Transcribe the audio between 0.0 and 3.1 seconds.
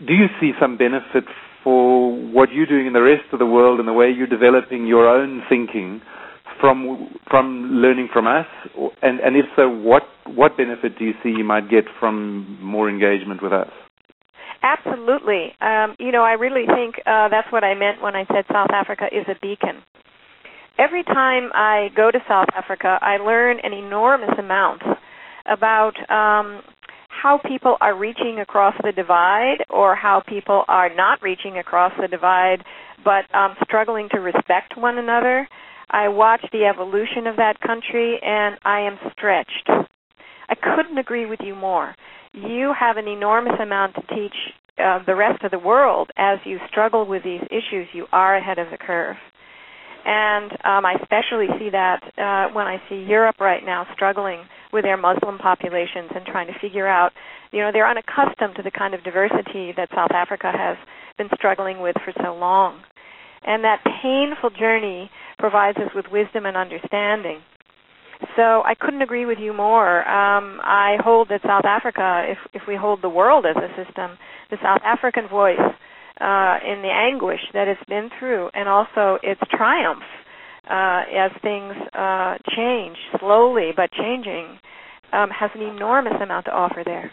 do you see some benefit for what you're doing in the